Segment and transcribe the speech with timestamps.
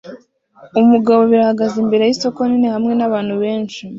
[0.81, 3.81] Umugabo babiri ahagaze imbere yisoko nini hamwe nabantu benshi